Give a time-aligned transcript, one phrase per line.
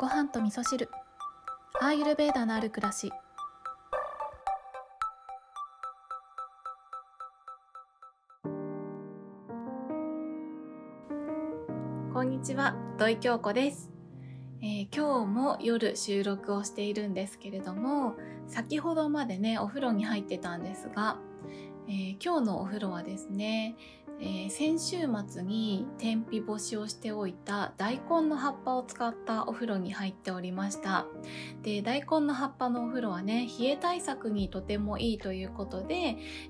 [0.00, 0.88] ご飯と味噌汁。
[1.78, 3.12] アーユルベーダのある暮らし。
[12.14, 13.90] こんにちは土井京子です、
[14.62, 18.14] えー今日も夜収録をしているんですけれども
[18.46, 21.18] 先ほどまでねお風呂に入ってたんですが、
[21.88, 23.76] えー今日のお風呂はですね、
[24.20, 24.96] えー先週
[25.28, 31.06] 末に天日干しをしておいた大根の葉っぱを使ったお風呂に入っておりました
[31.62, 35.94] で大根の葉っぱのお風呂はね冷え対策にとてもいいということで、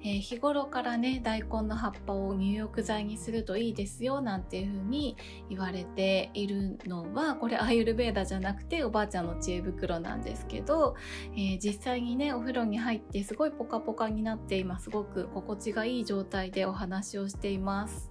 [0.03, 5.17] えー日頃からね大根の葉っぱを入浴剤にするといいですよなんていう風に
[5.49, 10.97] 言われているのはこれアーユルベーダじゃなくておばあちゃんの知恵袋なんですけど、
[11.35, 17.60] えー実際にねお風呂に入ってすごいポカポカになって今すごく心地がいい状態でお話をしています。
[17.61, 18.11] ます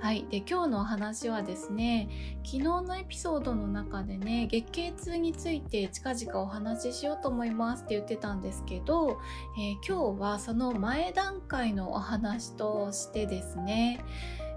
[0.00, 2.08] はい、で今日のお話はですね
[2.42, 9.20] 昨日のエピソードの中でね月経痛について近々お話ししようと思いますって言ってたんですけど、
[9.58, 14.02] えー今日はその前段階のお話としてですね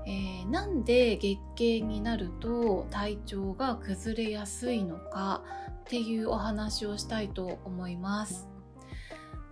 [0.07, 5.43] えーなんで月経になると体調が崩れやすいのか
[5.81, 8.47] っていうお話をしたいと思います。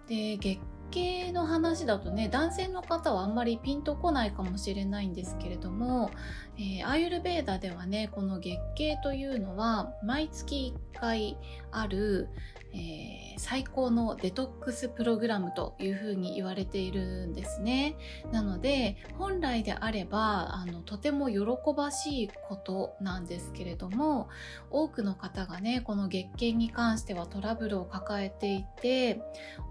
[0.08, 0.62] で月
[0.92, 6.12] 系の話だとね男性の方はあんまりピンとこないかもしれないんですけれども、
[6.58, 11.38] えーアーユルベーダではねこの月経というのは毎月1回
[11.72, 12.30] ある、
[12.74, 17.96] えー最高のデトックスプログラムというふうに言われているんですね。
[18.32, 21.40] なので本来であればあのとても喜
[21.76, 24.30] ばしいことなんですけれども
[24.70, 29.22] 多くの方がねこの月経に関してはトラブルを抱えていて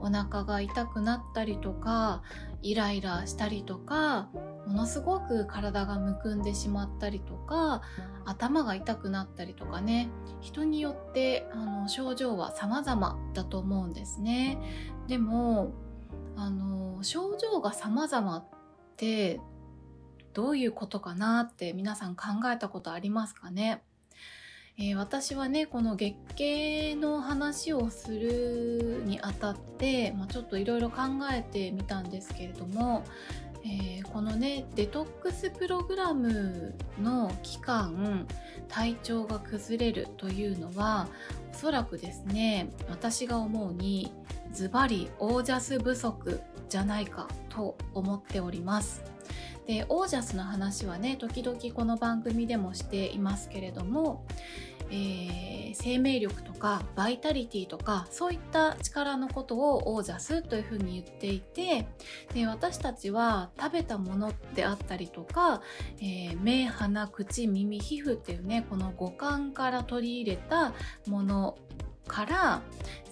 [0.01, 2.23] お腹が痛くなったりとか
[2.63, 4.29] イライラしたりとか
[4.67, 7.83] ものすごく体がむくんでしまったりとか
[8.25, 10.09] 頭が痛くなったりとかね。
[10.41, 14.59] 人によってあの症状は様々だと思うんですね。
[15.09, 15.73] でも
[16.37, 18.45] あの症状が様々っ
[18.97, 19.41] て
[20.33, 23.83] どういうことかなって皆さん考えたことありますかね？
[24.79, 33.05] えー私はねこの月経の話をするにあたって、まあ、ちょっといろいろ考えてみたんですけれども、
[33.65, 38.27] えーこのねデトックスプログラムの期間
[38.69, 41.07] 体調が崩れるというのは
[41.53, 44.13] おそらくですね私が思うに
[44.53, 49.05] ズバリオージャス不足じゃないかと思っております。
[49.67, 54.25] でオージャスの話はね時々この番組でもしていますけれども、
[54.91, 61.87] えー生命力とかバイタリティとかそういった力のことをオージャスというふうに言っていて
[62.35, 65.63] で私たちは食べたものであったりとか、
[66.01, 70.73] えー目鼻口耳皮膚っていうねこの五感から取り入れた
[71.07, 71.57] もの
[72.07, 72.63] から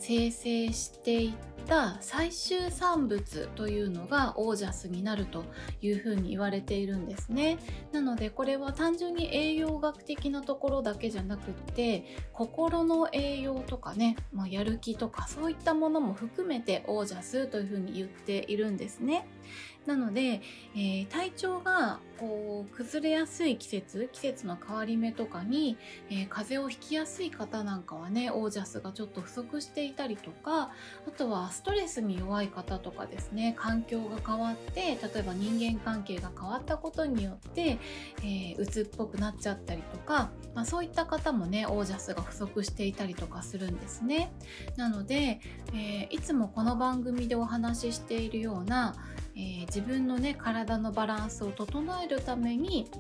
[0.01, 5.45] 生成していった最終産物というのがオージャスになると
[5.83, 7.59] いうふうに言われているんですね。
[7.93, 19.29] なのでこれは単純に栄養学的なところだけじゃなくって心の栄養とかね、まあ、やる気とかそういったものも含めてオージャスというふうに言っているんですね。
[19.87, 20.41] なので、
[20.75, 25.77] えー体調がこう崩れやすい季節季節の変わり目とかに、
[26.09, 30.71] えー風邪をひきやすい方なんかはねオージャスがちょっと不足していたりとか
[31.07, 37.79] あとはストレスに弱い方とかですね環境が変わって例えば人間関係が変わったことによって、
[38.23, 44.33] えー、鬱っぽくなっちゃったりとか、まあ、そういった方もねオージャスが不足していたりとかするんですね。
[44.77, 45.41] なので、
[45.75, 48.95] えーいつもこの番組でお話ししているような、
[49.39, 52.91] えー自分のね体のバランスを整えるために、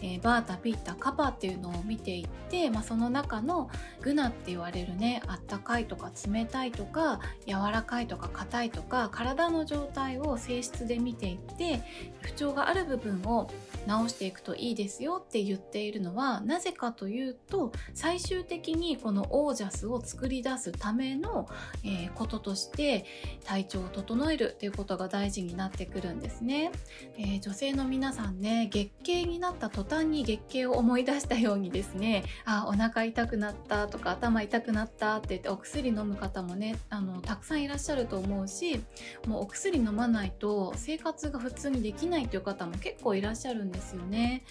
[0.00, 11.82] えーバータピッタカパっていうのを見ていって、まあ、その中のグナって言われるねあったかいとか冷たいとか柔らかいとか硬いとか体の状態を性質で見ていって
[12.20, 13.50] 不調がある部分を
[13.86, 21.48] 直していくといいですよって言っているのはなぜかというと最終的にこのオージャスを作り出すための、
[21.84, 23.04] えーこととして
[23.44, 26.70] 体調を整えるっていうことが大事になってくるんですね、
[27.18, 38.80] えー女性の皆さんね月経になった途端に月経を思い出したようにですねあお腹痛くなったとか頭痛くなったって言ってお薬飲む方もねあのたくさんいらっしゃると思うし
[39.26, 44.44] もうお薬飲まないと生活が普通にできないという方も結構いらっしゃるんですよね。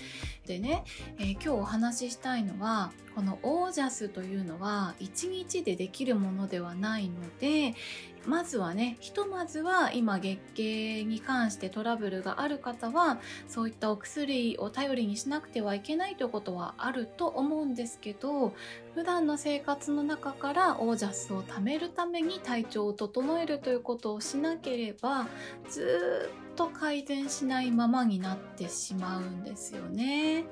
[0.45, 0.83] でね、
[1.17, 7.75] えー今日お話ししたいのはこのオージャスというのは1日でできるものではないので
[8.25, 18.53] まずはねひとまずは今月経に関してトラブルがある方はそういったお薬を頼りにしなくてはいけないということはあると思うんですけど
[18.95, 25.27] 普段の生活の中からオージャスを貯めるために体調を整えるということをしなければ
[25.69, 30.45] ずっと改善しないままになってしまうんですよね。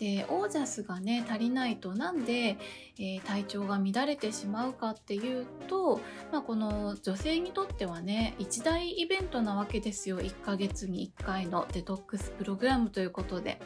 [0.00, 2.56] でオージャスがね足りないとなんで、
[2.98, 6.00] えー、体調が乱れてしまうかっていうと、
[6.32, 13.60] まあ、この女性にとってはね一大イベントなわけですよ1ヶ月に1回のデトックスプログラムということで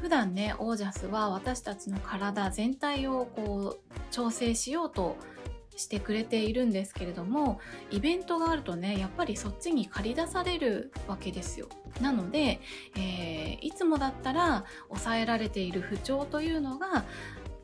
[0.00, 5.16] 普段ねオージャスは私たちの体全体をこう調整しようと
[5.76, 11.68] してくれているんですけれどもイベントがあるとねやっぱりそっちに駆り出されるわけですよ
[12.00, 12.60] なので、
[12.96, 17.04] えー、いつもだったら抑えられている不調というのが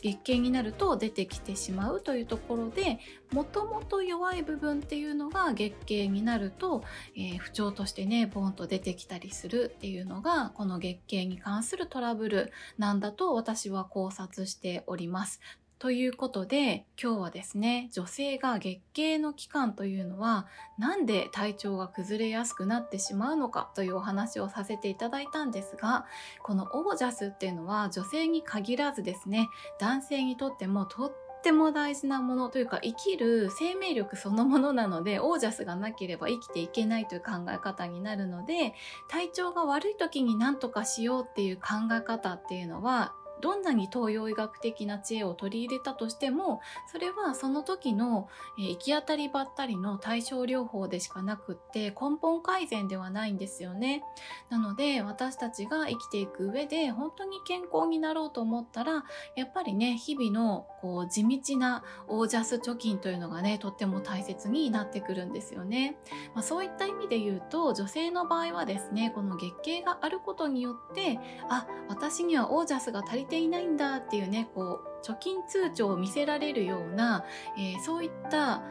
[0.03, 2.99] 月経になると出てきてしまうというところで
[3.33, 6.83] もともと弱い部分っていうのが月経になると、
[7.17, 15.41] えー、不調としてねボーンと出てきたりするっていうのがこの月経に関するトラブルなんだと私は考察しております。
[15.83, 20.47] ということで今日はですね女性が月経の期間というのは
[20.79, 26.07] なんで体調が崩れやすくなってしまうのかというお話をさせていただいたんですが
[26.45, 29.49] このオージャスっていうのは女性に限らずですね
[29.81, 31.13] 男性にとってもとっ
[31.43, 38.75] ても大事なものというか生きる生命力そのものなのでオージャスがなければ生きていけないという考え方になるので
[39.09, 46.61] 体調が悪い時に何とかしようっていう考え方っていうのはどんなに東洋医学的な知恵を取り入れたとしても
[46.91, 48.29] それはその時の、
[48.59, 54.03] え行き当たりばったりの対症療法でしかなくって根本改善ではないんですよね。
[54.49, 59.05] なので私たちが生きていく上で本当に健康になろうと思ったら
[59.37, 65.97] やっぱりね日々のこう地道なオージャス貯金というのがねとっても大切になってくるんですよね、
[66.35, 71.19] まあ、そういった意味で言うと女性の場合はですねこの月経があることによって
[71.49, 77.25] あ私にはオージャスが足りていないんだっていうねこう貯金通帳を見せられるような、
[77.57, 78.63] えー、そういった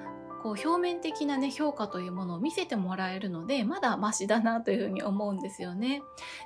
[0.42, 6.02] こう表面的なね評価というものを見せてもらえるのでまだマシだなというふうに思うんですよね。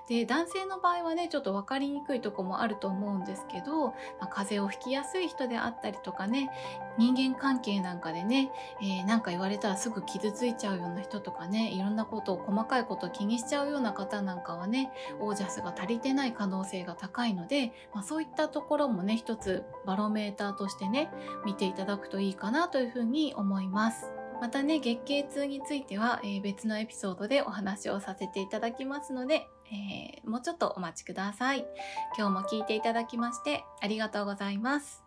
[0.10, 6.50] で男性の場合はねちょっと分かりにくいとこもあると思うんですけど、まあ、風邪をひきやすい人であったりとかね
[6.98, 8.52] 人間関係なんかでね、
[8.82, 21.10] えー、なんか言われたらすぐ傷ついちゃうような人とかねいろんなことを細かいことを気にしちゃうような方なんかはねオージャスが足りてない可能性が高いので、まあ、そういったところもね一つバロメーターとしてね
[21.46, 23.85] 見ていただくといいかなというふうに思います。
[23.86, 24.12] ます。
[24.42, 31.66] またね、月経痛については、えー、別のエピソードでお話をさせていただきますので、えー、もうちょっとお待ちください。
[32.18, 35.05] 今日も聞いていただきましてありがとうございます。